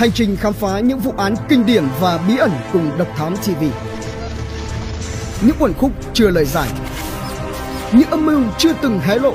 [0.00, 3.36] Hành trình khám phá những vụ án kinh điển và bí ẩn cùng Độc Thám
[3.36, 3.64] TV.
[5.46, 6.68] Những quần khúc chưa lời giải.
[7.92, 9.34] Những âm mưu chưa từng hé lộ.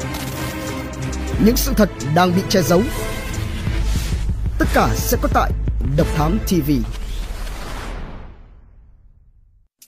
[1.45, 2.81] Những sự thật đang bị che giấu.
[4.59, 5.51] Tất cả sẽ có tại
[5.97, 6.71] Độc Thám TV.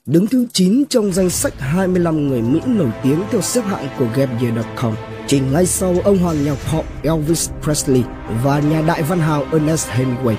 [0.06, 4.06] Đứng thứ 9 trong danh sách 25 người Mỹ nổi tiếng theo xếp hạng của
[4.14, 4.94] Gapyear.com
[5.26, 8.02] chỉ ngay sau ông hoàng nhạc pop Elvis Presley
[8.42, 10.34] và nhà đại văn hào Ernest Hemingway.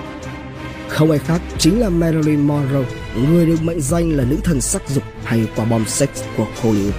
[0.89, 4.89] Không ai khác chính là Marilyn Monroe, người được mệnh danh là nữ thần sắc
[4.89, 6.91] dục hay quả bom sex của Hollywood.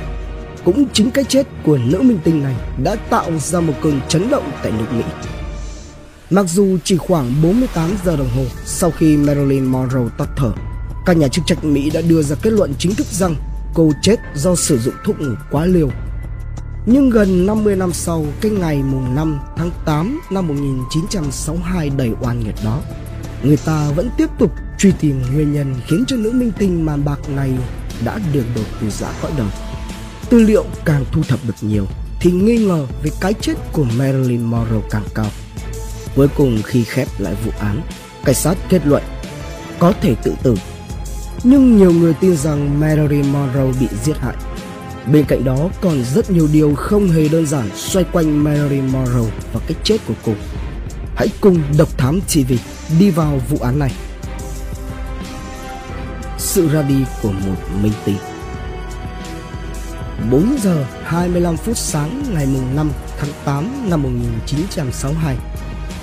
[0.65, 4.31] Cũng chính cái chết của nữ minh tinh này đã tạo ra một cơn chấn
[4.31, 5.05] động tại nước Mỹ.
[6.31, 10.53] Mặc dù chỉ khoảng 48 giờ đồng hồ sau khi Marilyn Monroe tắt thở,
[11.07, 13.35] các nhà chức trách Mỹ đã đưa ra kết luận chính thức rằng
[13.75, 15.91] cô chết do sử dụng thuốc ngủ quá liều
[16.87, 22.41] nhưng gần 50 năm sau, cái ngày mùng 5 tháng 8 năm 1962 đầy oan
[22.41, 22.81] nghiệt đó,
[23.43, 27.05] người ta vẫn tiếp tục truy tìm nguyên nhân khiến cho nữ minh tinh màn
[27.05, 27.53] bạc này
[28.05, 29.49] đã được đột từ giã cõi đời.
[30.31, 31.87] Tư liệu càng thu thập được nhiều
[32.21, 35.31] thì nghi ngờ về cái chết của Marilyn Monroe càng cao.
[36.17, 37.81] Cuối cùng khi khép lại vụ án,
[38.25, 39.03] cảnh sát kết luận
[39.79, 40.55] có thể tự tử.
[41.45, 44.35] Nhưng nhiều người tin rằng Marilyn Monroe bị giết hại
[45.13, 49.31] Bên cạnh đó còn rất nhiều điều không hề đơn giản xoay quanh Marilyn Monroe
[49.53, 50.33] và cái chết của cô.
[51.17, 52.53] Hãy cùng Độc Thám TV
[52.99, 53.93] đi vào vụ án này.
[56.39, 58.17] Sự ra đi của một minh tinh
[60.31, 65.37] 4 giờ 25 phút sáng ngày mùng 5 tháng 8 năm 1962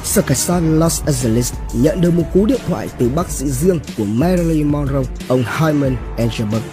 [0.03, 3.79] Sở cảnh sát Los Angeles nhận được một cú điện thoại từ bác sĩ riêng
[3.97, 6.63] của Marilyn Monroe, ông Hyman Angelberg.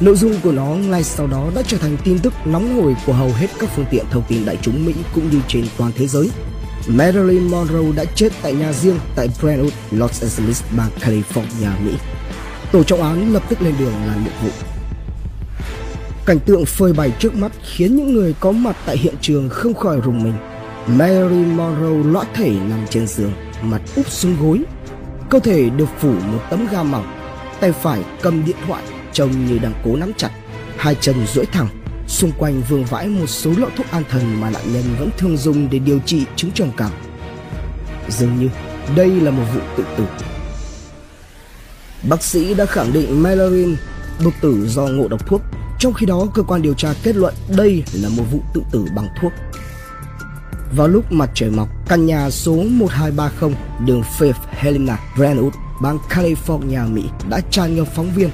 [0.00, 3.12] Nội dung của nó ngay sau đó đã trở thành tin tức nóng hổi của
[3.12, 6.06] hầu hết các phương tiện thông tin đại chúng Mỹ cũng như trên toàn thế
[6.06, 6.30] giới.
[6.86, 11.92] Marilyn Monroe đã chết tại nhà riêng tại Brentwood, Los Angeles, bang California, Mỹ.
[12.72, 14.50] Tổ trọng án lập tức lên đường làm nhiệm vụ.
[16.26, 19.74] Cảnh tượng phơi bày trước mắt khiến những người có mặt tại hiện trường không
[19.74, 20.34] khỏi rùng mình.
[20.86, 24.60] Marilyn Monroe lõa thể nằm trên giường, mặt úp xuống gối.
[25.30, 27.06] Cơ thể được phủ một tấm ga mỏng,
[27.60, 30.30] tay phải cầm điện thoại trông như đang cố nắm chặt
[30.76, 31.81] hai chân duỗi thẳng
[32.12, 35.36] xung quanh vương vãi một số lọ thuốc an thần mà nạn nhân vẫn thường
[35.36, 36.90] dùng để điều trị chứng trầm cảm.
[38.08, 38.48] Dường như
[38.96, 40.04] đây là một vụ tự tử.
[42.08, 43.76] Bác sĩ đã khẳng định Marilyn
[44.24, 45.42] đột tử do ngộ độc thuốc.
[45.78, 48.84] Trong khi đó cơ quan điều tra kết luận đây là một vụ tự tử
[48.96, 49.32] bằng thuốc.
[50.76, 53.54] Vào lúc mặt trời mọc, căn nhà số 1230
[53.86, 55.50] đường Fifth Helena, Brentwood,
[55.82, 58.30] bang California, Mỹ đã tràn ngập phóng viên.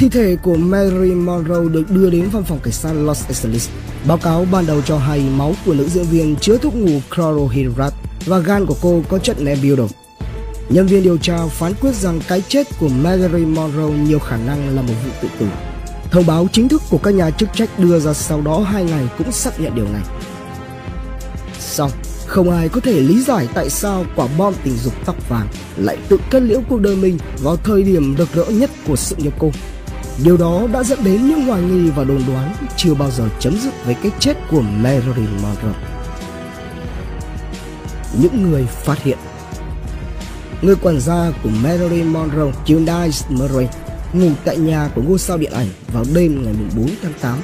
[0.00, 3.68] Thi thể của Mary Monroe được đưa đến văn phòng cảnh sát Los Angeles.
[4.06, 7.96] Báo cáo ban đầu cho hay máu của nữ diễn viên chứa thuốc ngủ chlorohydrate
[8.26, 9.84] và gan của cô có chất Nebbiolo.
[10.68, 14.76] Nhân viên điều tra phán quyết rằng cái chết của Mary Monroe nhiều khả năng
[14.76, 15.46] là một vụ tự tử.
[16.10, 19.08] Thông báo chính thức của các nhà chức trách đưa ra sau đó hai ngày
[19.18, 20.02] cũng xác nhận điều này.
[21.58, 21.90] Xong,
[22.26, 25.98] không ai có thể lý giải tại sao quả bom tình dục tóc vàng lại
[26.08, 29.32] tự kết liễu cuộc đời mình vào thời điểm rực rỡ nhất của sự nghiệp
[29.38, 29.50] cô.
[30.24, 33.60] Điều đó đã dẫn đến những hoài nghi và đồn đoán chưa bao giờ chấm
[33.60, 35.74] dứt với cái chết của Marilyn Monroe.
[38.20, 39.18] Những người phát hiện
[40.62, 43.68] Người quản gia của Marilyn Monroe, Eunice Murray,
[44.12, 47.38] ngủ tại nhà của ngôi sao điện ảnh vào đêm ngày 4 tháng 8.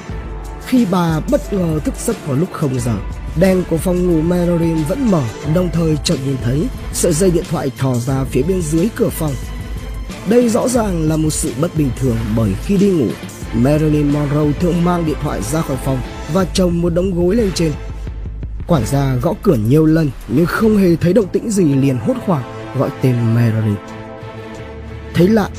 [0.65, 2.95] Khi bà bất ngờ thức giấc vào lúc 0 giờ,
[3.39, 5.23] đèn của phòng ngủ Marilyn vẫn mở,
[5.55, 9.09] đồng thời chợt nhìn thấy sợi dây điện thoại thò ra phía bên dưới cửa
[9.09, 9.33] phòng
[10.29, 13.07] đây rõ ràng là một sự bất bình thường bởi khi đi ngủ,
[13.53, 15.99] Marilyn Monroe thường mang điện thoại ra khỏi phòng
[16.33, 17.71] và chồng một đống gối lên trên.
[18.67, 22.13] Quản gia gõ cửa nhiều lần nhưng không hề thấy động tĩnh gì liền hốt
[22.25, 22.43] hoảng
[22.79, 23.75] gọi tên Marilyn.
[25.13, 25.49] Thấy lạ,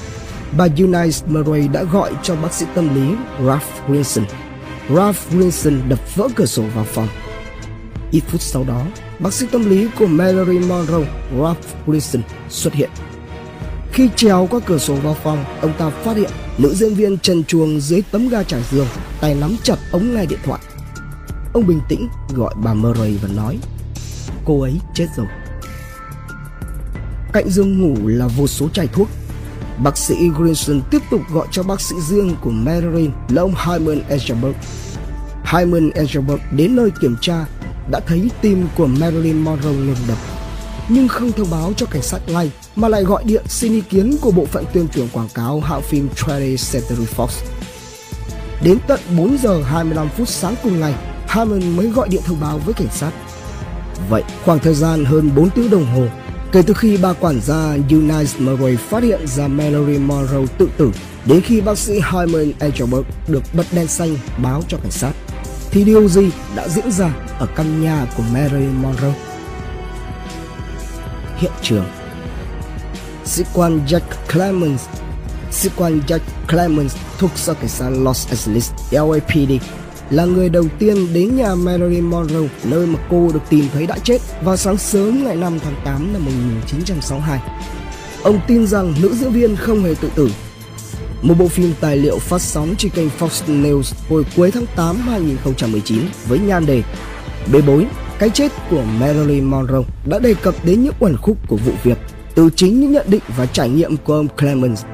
[0.59, 3.15] bà Eunice Murray đã gọi cho bác sĩ tâm lý
[3.47, 4.23] Ralph Wilson.
[4.95, 7.09] Ralph Wilson đập vỡ cửa sổ vào phòng.
[8.11, 8.83] Ít phút sau đó,
[9.19, 11.09] bác sĩ tâm lý của Marilyn Monroe,
[11.41, 12.91] Ralph Wilson xuất hiện.
[13.99, 17.45] Khi trèo qua cửa sổ vào phòng, ông ta phát hiện nữ diễn viên trần
[17.45, 18.87] chuồng dưới tấm ga trải giường,
[19.21, 20.61] tay nắm chặt ống nghe điện thoại.
[21.53, 23.59] Ông bình tĩnh gọi bà Murray và nói
[24.45, 25.27] Cô ấy chết rồi
[27.33, 29.09] Cạnh giường ngủ là vô số chai thuốc
[29.83, 34.03] Bác sĩ Grinson tiếp tục gọi cho bác sĩ riêng của Marilyn là ông Hyman
[34.09, 34.55] Edgeberg.
[35.45, 37.47] Hyman Edgeberg đến nơi kiểm tra
[37.91, 40.19] đã thấy tim của Marilyn Monroe ngừng đập
[40.89, 44.17] nhưng không thông báo cho cảnh sát ngay mà lại gọi điện xin ý kiến
[44.21, 47.29] của bộ phận tuyên truyền quảng cáo hãng phim 20th Century Fox.
[48.63, 50.95] Đến tận 4 giờ 25 phút sáng cùng ngày,
[51.27, 53.11] Hammond mới gọi điện thông báo với cảnh sát.
[54.09, 56.07] Vậy, khoảng thời gian hơn 4 tiếng đồng hồ,
[56.53, 60.93] Kể từ khi ba quản gia Eunice Murray phát hiện ra Mallory Monroe tự tử,
[61.27, 65.13] đến khi bác sĩ Hyman Angelberg được bật đèn xanh báo cho cảnh sát,
[65.71, 69.15] thì điều gì đã diễn ra ở căn nhà của Mary Monroe?
[71.37, 71.85] Hiện trường
[73.29, 74.01] Sĩ quan Jack
[74.33, 74.87] Clemens
[75.51, 79.53] Sĩ quan Jack Clemens thuộc sở cảnh sát Los Angeles LAPD
[80.11, 83.99] là người đầu tiên đến nhà Marilyn Monroe nơi mà cô được tìm thấy đã
[84.05, 87.41] chết vào sáng sớm ngày 5 tháng 8 năm 1962.
[88.23, 90.31] Ông tin rằng nữ diễn viên không hề tự tử.
[91.23, 94.97] Một bộ phim tài liệu phát sóng trên kênh Fox News hồi cuối tháng 8
[94.97, 96.83] 2019 với nhan đề
[97.53, 97.87] Bê bối,
[98.19, 101.99] cái chết của Marilyn Monroe đã đề cập đến những uẩn khúc của vụ việc
[102.39, 104.85] từ chính những nhận định và trải nghiệm của ông Clemens.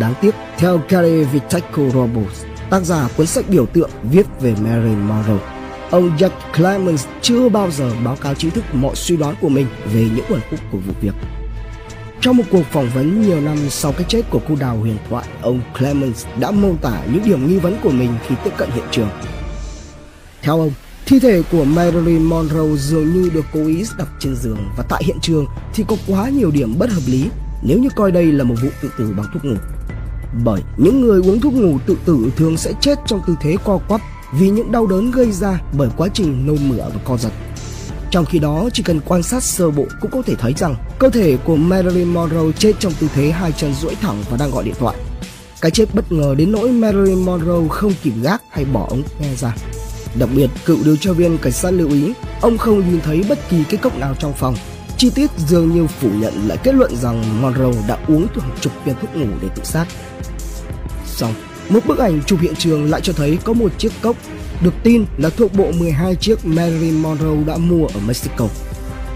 [0.00, 5.00] Đáng tiếc, theo Gary Vitaco Robles, tác giả cuốn sách biểu tượng viết về Marilyn
[5.00, 5.38] Monroe.
[5.90, 9.66] Ông Jack Clemens chưa bao giờ báo cáo chính thức mọi suy đoán của mình
[9.92, 11.14] về những nguồn khúc của vụ việc.
[12.20, 15.26] Trong một cuộc phỏng vấn nhiều năm sau cái chết của cô đào huyền thoại,
[15.42, 18.84] ông Clemens đã mô tả những điểm nghi vấn của mình khi tiếp cận hiện
[18.90, 19.10] trường.
[20.42, 20.72] Theo ông,
[21.06, 25.02] thi thể của Marilyn Monroe dường như được cố ý đặt trên giường và tại
[25.04, 27.28] hiện trường thì có quá nhiều điểm bất hợp lý
[27.62, 29.56] nếu như coi đây là một vụ tự tử bằng thuốc ngủ
[30.44, 33.78] bởi những người uống thuốc ngủ tự tử thường sẽ chết trong tư thế co
[33.88, 34.00] quắp
[34.32, 37.32] vì những đau đớn gây ra bởi quá trình nôn mửa và co giật.
[38.10, 41.10] Trong khi đó, chỉ cần quan sát sơ bộ cũng có thể thấy rằng cơ
[41.10, 44.64] thể của Marilyn Monroe chết trong tư thế hai chân duỗi thẳng và đang gọi
[44.64, 44.96] điện thoại.
[45.60, 49.34] Cái chết bất ngờ đến nỗi Marilyn Monroe không kịp gác hay bỏ ống nghe
[49.34, 49.54] ra.
[50.18, 53.38] Đặc biệt, cựu điều tra viên cảnh sát lưu ý, ông không nhìn thấy bất
[53.48, 54.56] kỳ cái cốc nào trong phòng.
[54.98, 58.72] Chi tiết dường như phủ nhận lại kết luận rằng Monroe đã uống hàng chục
[58.84, 59.86] viên thuốc ngủ để tự sát.
[61.06, 61.34] Xong,
[61.68, 64.16] một bức ảnh chụp hiện trường lại cho thấy có một chiếc cốc
[64.62, 68.48] được tin là thuộc bộ 12 chiếc Marilyn Monroe đã mua ở Mexico.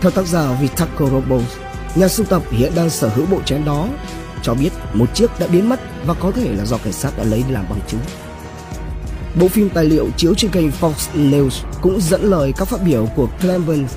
[0.01, 1.57] Theo tác giả Vitaco Robles,
[1.95, 3.89] nhà sưu tập hiện đang sở hữu bộ chén đó,
[4.43, 7.25] cho biết một chiếc đã biến mất và có thể là do cảnh sát đã
[7.25, 8.01] lấy đi làm bằng chứng.
[9.35, 13.09] Bộ phim tài liệu chiếu trên kênh Fox News cũng dẫn lời các phát biểu
[13.17, 13.93] của Clemens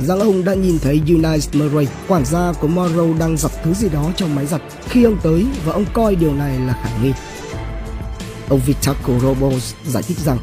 [0.00, 3.88] rằng ông đã nhìn thấy Eunice Murray, quản gia của Morrow đang giặt thứ gì
[3.88, 7.12] đó trong máy giặt khi ông tới và ông coi điều này là khả nghi.
[8.48, 10.38] Ông Vitaco Robos giải thích rằng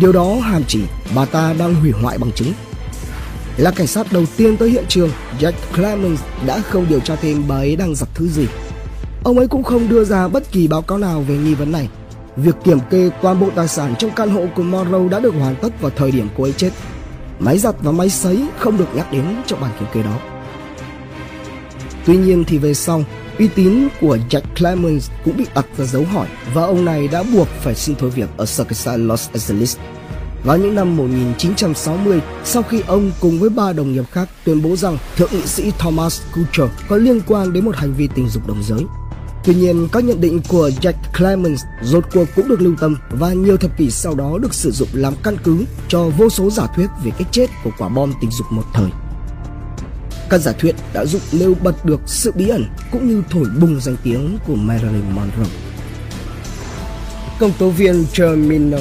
[0.00, 0.80] điều đó hàm chỉ
[1.14, 2.52] bà ta đang hủy hoại bằng chứng.
[3.56, 5.10] Là cảnh sát đầu tiên tới hiện trường,
[5.40, 8.46] Jack Clemens đã không điều tra thêm bà ấy đang giặt thứ gì.
[9.24, 11.88] Ông ấy cũng không đưa ra bất kỳ báo cáo nào về nghi vấn này.
[12.36, 15.56] Việc kiểm kê toàn bộ tài sản trong căn hộ của Morrow đã được hoàn
[15.56, 16.70] tất vào thời điểm cô ấy chết.
[17.38, 20.18] Máy giặt và máy sấy không được nhắc đến trong bản kiểm kê đó.
[22.06, 23.04] Tuy nhiên thì về sau,
[23.38, 27.22] uy tín của Jack Clemens cũng bị đặt ra dấu hỏi và ông này đã
[27.22, 29.76] buộc phải xin thôi việc ở Circus Los Angeles.
[30.44, 34.76] Vào những năm 1960, sau khi ông cùng với ba đồng nghiệp khác tuyên bố
[34.76, 38.46] rằng thượng nghị sĩ Thomas Kucher có liên quan đến một hành vi tình dục
[38.46, 38.84] đồng giới.
[39.44, 43.32] Tuy nhiên, các nhận định của Jack Clemens rốt cuộc cũng được lưu tâm và
[43.32, 46.66] nhiều thập kỷ sau đó được sử dụng làm căn cứ cho vô số giả
[46.76, 48.90] thuyết về cái chết của quả bom tình dục một thời.
[50.30, 53.80] Các giả thuyết đã giúp nêu bật được sự bí ẩn cũng như thổi bùng
[53.80, 55.50] danh tiếng của Marilyn Monroe.
[57.40, 58.78] Công tố viên John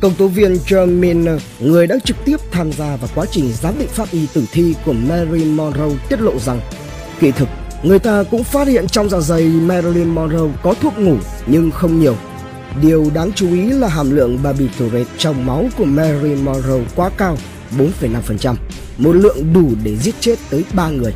[0.00, 3.88] Công tố viên John người đã trực tiếp tham gia vào quá trình giám định
[3.88, 6.60] pháp y tử thi của Marilyn Monroe tiết lộ rằng
[7.20, 7.48] kỳ thực
[7.82, 11.16] người ta cũng phát hiện trong dạ dày Marilyn Monroe có thuốc ngủ
[11.46, 12.16] nhưng không nhiều.
[12.82, 17.36] Điều đáng chú ý là hàm lượng barbiturate trong máu của Marilyn Monroe quá cao,
[17.78, 18.54] 4,5%
[18.98, 21.14] một lượng đủ để giết chết tới 3 người.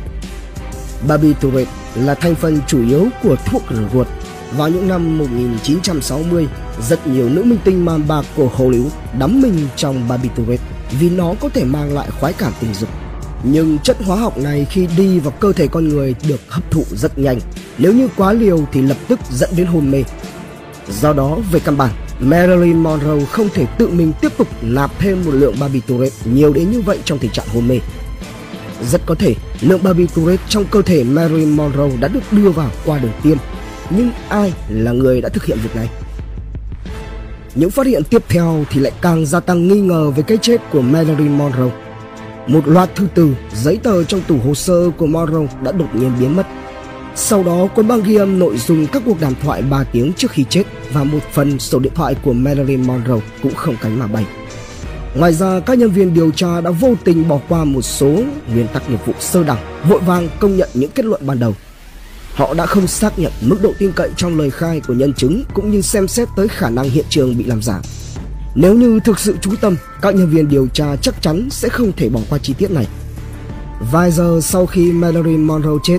[1.07, 4.07] Barbiturate là thành phần chủ yếu của thuốc rửa ruột.
[4.57, 6.47] Vào những năm 1960,
[6.89, 8.89] rất nhiều nữ minh tinh man bạc của Hollywood
[9.19, 10.63] đắm mình trong barbiturate
[10.99, 12.89] vì nó có thể mang lại khoái cảm tình dục.
[13.43, 16.83] Nhưng chất hóa học này khi đi vào cơ thể con người được hấp thụ
[16.91, 17.39] rất nhanh.
[17.77, 20.03] Nếu như quá liều thì lập tức dẫn đến hôn mê.
[21.01, 25.25] Do đó, về căn bản, Marilyn Monroe không thể tự mình tiếp tục nạp thêm
[25.25, 27.79] một lượng barbiturate nhiều đến như vậy trong tình trạng hôn mê.
[28.91, 32.99] Rất có thể lượng barbiturate trong cơ thể Marilyn Monroe đã được đưa vào qua
[32.99, 33.37] đường tiêm.
[33.89, 35.89] Nhưng ai là người đã thực hiện việc này?
[37.55, 40.57] Những phát hiện tiếp theo thì lại càng gia tăng nghi ngờ về cái chết
[40.71, 41.71] của Marilyn Monroe.
[42.47, 46.11] Một loạt thư từ, giấy tờ trong tủ hồ sơ của Morrow đã đột nhiên
[46.19, 46.47] biến mất
[47.15, 50.31] sau đó cuốn băng ghi âm nội dung các cuộc đàm thoại 3 tiếng trước
[50.31, 54.07] khi chết và một phần sổ điện thoại của Marilyn Monroe cũng không cánh mà
[54.07, 54.25] bay.
[55.15, 58.23] Ngoài ra, các nhân viên điều tra đã vô tình bỏ qua một số
[58.53, 61.55] nguyên tắc nghiệp vụ sơ đẳng, vội vàng công nhận những kết luận ban đầu.
[62.33, 65.43] Họ đã không xác nhận mức độ tin cậy trong lời khai của nhân chứng
[65.53, 67.79] cũng như xem xét tới khả năng hiện trường bị làm giả.
[68.55, 71.91] Nếu như thực sự chú tâm, các nhân viên điều tra chắc chắn sẽ không
[71.97, 72.87] thể bỏ qua chi tiết này.
[73.91, 75.97] Vài giờ sau khi Marilyn Monroe chết,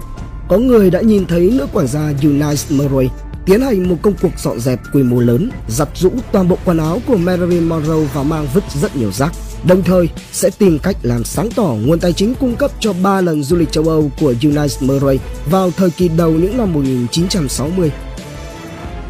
[0.49, 3.09] có người đã nhìn thấy nữ quản gia Eunice Murray
[3.47, 6.79] tiến hành một công cuộc dọn dẹp quy mô lớn, giặt rũ toàn bộ quần
[6.79, 9.33] áo của Marilyn Monroe và mang vứt rất nhiều rác.
[9.69, 13.21] Đồng thời sẽ tìm cách làm sáng tỏ nguồn tài chính cung cấp cho ba
[13.21, 15.19] lần du lịch châu Âu của Eunice Murray
[15.51, 17.93] vào thời kỳ đầu những năm 1960.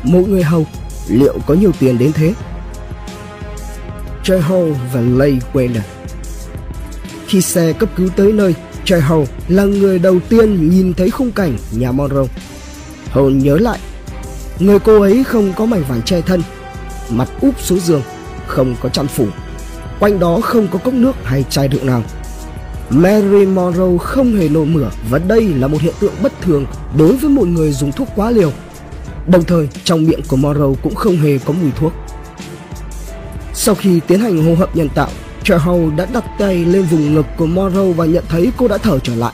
[0.02, 0.66] Một người hầu
[1.08, 2.34] liệu có nhiều tiền đến thế?
[4.24, 5.80] Trejo và Lay Wayner
[7.26, 8.54] Khi xe cấp cứu tới nơi,
[8.84, 12.26] Trejo là người đầu tiên nhìn thấy khung cảnh nhà Monroe.
[13.10, 13.78] Hồn nhớ lại
[14.58, 16.42] Người cô ấy không có mảnh vải che thân
[17.10, 18.02] Mặt úp xuống giường
[18.46, 19.26] Không có chăn phủ.
[20.00, 22.02] Quanh đó không có cốc nước hay chai rượu nào.
[22.90, 26.66] Mary Monroe không hề nổi mửa Và đây là một hiện tượng bất thường
[26.98, 28.52] Đối với một người dùng thuốc quá liều.
[29.26, 31.92] Đồng thời trong miệng của Monroe cũng không hề có mùi thuốc.
[33.64, 35.08] Sau khi tiến hành hô hấp nhân tạo
[35.44, 38.98] Charles đã đặt tay lên vùng ngực của Monroe và nhận thấy cô đã thở
[38.98, 39.32] trở lại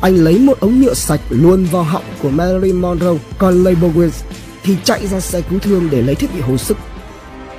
[0.00, 4.22] anh lấy một ống nhựa sạch luôn vào họng của Mary Monroe, còn Leibowitz
[4.62, 6.76] thì chạy ra xe cứu thương để lấy thiết bị hồi sức.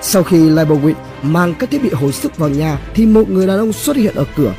[0.01, 3.58] Sau khi Leibowitz mang các thiết bị hồi sức vào nhà thì một người đàn
[3.58, 4.54] ông xuất hiện ở cửa.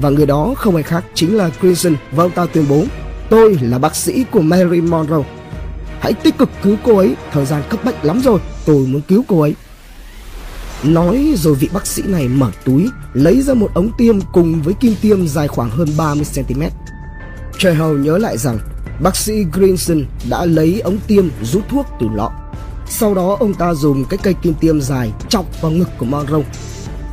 [0.00, 2.84] Và người đó không ai khác chính là Crimson và ông ta tuyên bố
[3.30, 5.24] Tôi là bác sĩ của Mary Monroe.
[6.00, 9.24] Hãy tích cực cứu cô ấy, thời gian cấp bách lắm rồi, tôi muốn cứu
[9.28, 9.54] cô ấy.
[10.86, 14.74] Nói rồi vị bác sĩ này mở túi, lấy ra một ống tiêm cùng với
[14.74, 16.70] kim tiêm dài khoảng hơn 30cm
[17.58, 18.58] Trời hầu nhớ lại rằng
[19.00, 22.30] bác sĩ Greenson đã lấy ống tiêm rút thuốc từ lọ.
[22.88, 26.44] Sau đó ông ta dùng cái cây kim tiêm dài chọc vào ngực của Monroe.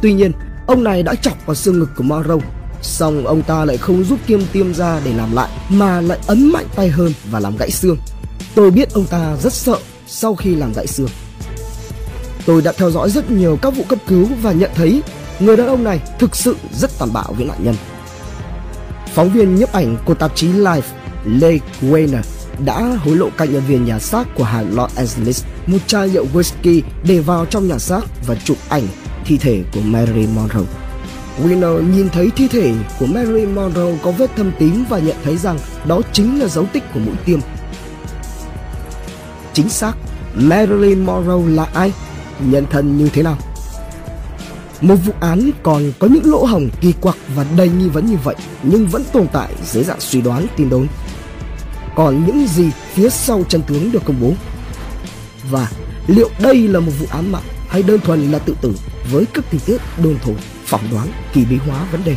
[0.01, 0.31] Tuy nhiên,
[0.67, 2.45] ông này đã chọc vào xương ngực của Monroe.
[2.81, 6.51] Xong ông ta lại không rút kim tiêm ra để làm lại mà lại ấn
[6.51, 7.97] mạnh tay hơn và làm gãy xương.
[8.55, 9.77] Tôi biết ông ta rất sợ
[10.07, 11.09] sau khi làm gãy xương.
[12.45, 15.01] Tôi đã theo dõi rất nhiều các vụ cấp cứu và nhận thấy
[15.39, 17.75] người đàn ông này thực sự rất tàn bạo với nạn nhân.
[19.13, 20.81] Phóng viên nhiếp ảnh của tạp chí Life
[21.25, 22.21] Lê Weiner
[22.65, 26.25] đã hối lộ các nhân viên nhà xác của hàng Los Angeles một chai rượu
[26.33, 28.83] whisky để vào trong nhà xác và chụp ảnh
[29.25, 30.65] thi thể của Mary Monroe.
[31.43, 35.37] Weiner nhìn thấy thi thể của Mary Monroe có vết thâm tím và nhận thấy
[35.37, 37.39] rằng đó chính là dấu tích của mũi tiêm.
[39.53, 39.93] Chính xác,
[40.35, 41.91] Marilyn Monroe là ai?
[42.39, 43.37] Nhân thân như thế nào?
[44.81, 48.17] Một vụ án còn có những lỗ hổng kỳ quặc và đầy nghi vấn như
[48.23, 50.87] vậy nhưng vẫn tồn tại dưới dạng suy đoán tin đồn.
[51.95, 54.33] Còn những gì phía sau chân tướng được công bố?
[55.51, 55.71] Và
[56.07, 58.73] liệu đây là một vụ án mạng hay đơn thuần là tự tử
[59.11, 60.35] với các tình tiết đồn thổi,
[60.65, 62.15] phỏng đoán, kỳ bí hóa vấn đề?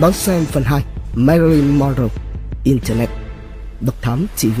[0.00, 0.84] Đón xem phần 2
[1.14, 2.08] Marilyn Monroe
[2.64, 3.08] Internet
[3.80, 4.60] Độc Thám TV